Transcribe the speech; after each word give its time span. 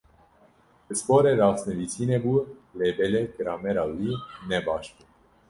Pisporê 0.85 1.33
rastnivîsînê 1.41 2.19
bû 2.23 2.35
lê 2.77 2.89
belê 2.97 3.23
gramera 3.37 3.85
wî 3.97 4.11
nebaş 4.49 4.85
bû. 4.95 5.03